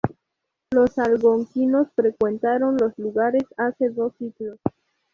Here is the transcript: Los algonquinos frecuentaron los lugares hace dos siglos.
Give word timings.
Los 0.71 0.97
algonquinos 0.97 1.89
frecuentaron 1.95 2.75
los 2.75 2.97
lugares 2.97 3.43
hace 3.55 3.91
dos 3.91 4.15
siglos. 4.17 4.57